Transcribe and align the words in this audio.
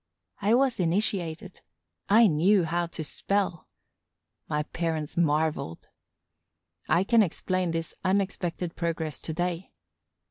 I 0.41 0.55
was 0.55 0.79
initiated; 0.79 1.61
I 2.09 2.25
knew 2.25 2.63
how 2.63 2.87
to 2.87 3.03
spell. 3.03 3.67
My 4.49 4.63
parents 4.63 5.15
marveled. 5.15 5.89
I 6.89 7.03
can 7.03 7.21
explain 7.21 7.69
this 7.69 7.93
unexpected 8.03 8.75
progress 8.75 9.21
to 9.21 9.33
day. 9.35 9.73